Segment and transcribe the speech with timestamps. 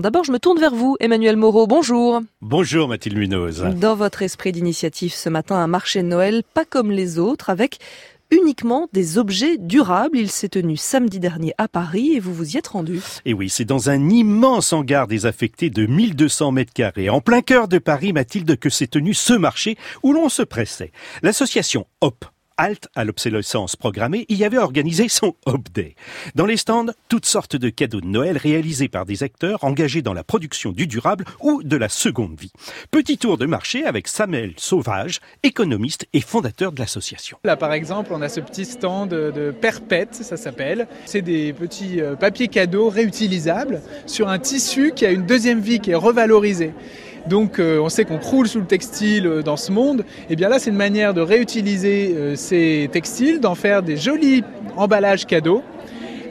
[0.00, 1.68] D'abord, je me tourne vers vous, Emmanuel Moreau.
[1.68, 2.20] Bonjour.
[2.42, 3.64] Bonjour, Mathilde Munoz.
[3.80, 7.78] Dans votre esprit d'initiative ce matin, un marché de Noël pas comme les autres, avec
[8.32, 10.18] uniquement des objets durables.
[10.18, 13.00] Il s'est tenu samedi dernier à Paris et vous vous y êtes rendu.
[13.24, 17.68] Et oui, c'est dans un immense hangar désaffecté de 1200 mètres carrés, en plein cœur
[17.68, 20.90] de Paris, Mathilde, que s'est tenu ce marché où l'on se pressait.
[21.22, 22.24] L'association HOP,
[22.56, 25.94] halte à l'obsolescence programmée, y avait organisé son Hop Day.
[26.34, 30.14] Dans les stands, toutes sortes de cadeaux de Noël réalisés par des acteurs engagés dans
[30.14, 32.52] la production du durable ou de la seconde vie.
[32.90, 37.38] Petit tour de marché avec Samuel Sauvage, économiste et fondateur de l'association.
[37.44, 40.86] Là, par exemple, on a ce petit stand de Perpète, ça s'appelle.
[41.06, 45.80] C'est des petits euh, papiers cadeaux réutilisables sur un tissu qui a une deuxième vie,
[45.80, 46.72] qui est revalorisé.
[47.28, 50.00] Donc euh, on sait qu'on croule sous le textile euh, dans ce monde.
[50.00, 53.96] Et eh bien là, c'est une manière de réutiliser euh, ces textiles, d'en faire des
[53.96, 54.42] jolis
[54.76, 55.62] emballages cadeaux.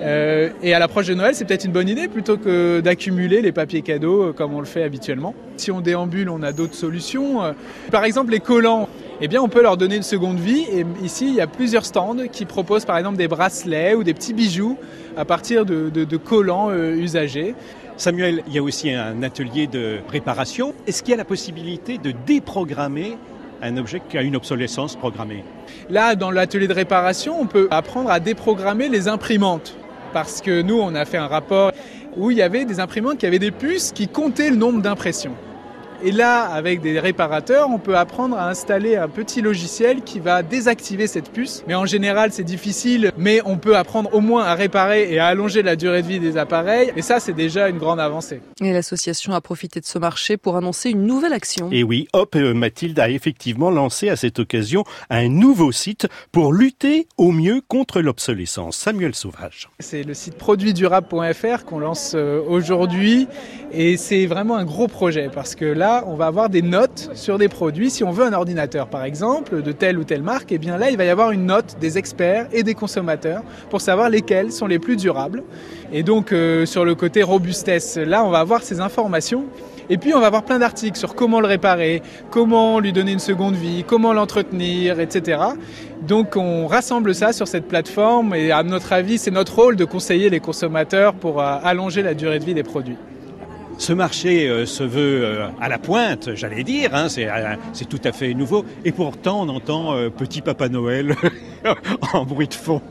[0.00, 3.82] et à l'approche de Noël, c'est peut-être une bonne idée plutôt que d'accumuler les papiers
[3.82, 5.34] cadeaux comme on le fait habituellement.
[5.58, 7.42] Si on déambule, on a d'autres solutions.
[7.90, 8.88] Par exemple, les collants.
[9.20, 10.64] Eh bien, on peut leur donner une seconde vie.
[10.72, 14.14] Et ici, il y a plusieurs stands qui proposent par exemple des bracelets ou des
[14.14, 14.78] petits bijoux
[15.18, 17.54] à partir de, de collants usagés.
[18.00, 20.72] Samuel, il y a aussi un atelier de réparation.
[20.86, 23.18] Est-ce qu'il y a la possibilité de déprogrammer
[23.60, 25.44] un objet qui a une obsolescence programmée?
[25.90, 29.76] Là, dans l'atelier de réparation, on peut apprendre à déprogrammer les imprimantes.
[30.14, 31.72] Parce que nous, on a fait un rapport
[32.16, 35.34] où il y avait des imprimantes qui avaient des puces qui comptaient le nombre d'impressions.
[36.02, 40.42] Et là, avec des réparateurs, on peut apprendre à installer un petit logiciel qui va
[40.42, 41.62] désactiver cette puce.
[41.68, 45.26] Mais en général, c'est difficile, mais on peut apprendre au moins à réparer et à
[45.26, 46.92] allonger la durée de vie des appareils.
[46.96, 48.40] Et ça, c'est déjà une grande avancée.
[48.62, 51.68] Et l'association a profité de ce marché pour annoncer une nouvelle action.
[51.70, 56.52] Et oui, Hop euh, Mathilde a effectivement lancé à cette occasion un nouveau site pour
[56.52, 58.76] lutter au mieux contre l'obsolescence.
[58.76, 59.68] Samuel Sauvage.
[59.78, 63.28] C'est le site produitdurable.fr qu'on lance euh, aujourd'hui
[63.72, 67.38] et c'est vraiment un gros projet parce que là, on va avoir des notes sur
[67.38, 67.90] des produits.
[67.90, 70.78] Si on veut un ordinateur, par exemple, de telle ou telle marque, et eh bien
[70.78, 74.52] là, il va y avoir une note des experts et des consommateurs pour savoir lesquels
[74.52, 75.42] sont les plus durables.
[75.92, 79.44] Et donc, euh, sur le côté robustesse, là, on va avoir ces informations.
[79.88, 82.00] Et puis, on va avoir plein d'articles sur comment le réparer,
[82.30, 85.42] comment lui donner une seconde vie, comment l'entretenir, etc.
[86.06, 89.84] Donc, on rassemble ça sur cette plateforme et à notre avis, c'est notre rôle de
[89.84, 92.96] conseiller les consommateurs pour euh, allonger la durée de vie des produits.
[93.80, 98.00] Ce marché euh, se veut euh, à la pointe, j'allais dire, hein, euh, c'est tout
[98.04, 98.66] à fait nouveau.
[98.84, 101.14] Et pourtant, on entend Petit Papa Noël
[102.12, 102.82] en bruit de fond.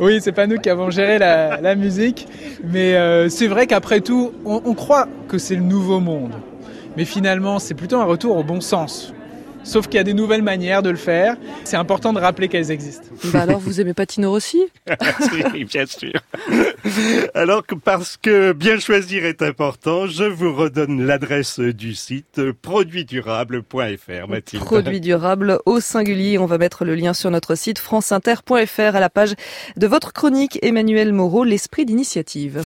[0.00, 2.28] Oui, c'est pas nous qui avons géré la, musique,
[2.62, 2.94] mais
[3.30, 6.34] c'est vrai qu'après tout, on croit que c'est le nouveau monde.
[6.98, 9.14] Mais finalement, c'est plutôt un retour au bon sens.
[9.64, 11.36] Sauf qu'il y a des nouvelles manières de le faire.
[11.64, 13.08] C'est important de rappeler qu'elles existent.
[13.32, 14.62] Bah alors, vous aimez Patino aussi
[15.52, 16.12] Oui, bien sûr.
[17.34, 24.28] Alors que parce que bien choisir est important, je vous redonne l'adresse du site produitdurable.fr,
[24.28, 24.62] Mathilde.
[24.64, 26.38] Produit durable au singulier.
[26.38, 29.34] On va mettre le lien sur notre site franceinter.fr à la page
[29.76, 32.62] de votre chronique Emmanuel Moreau, l'esprit d'initiative.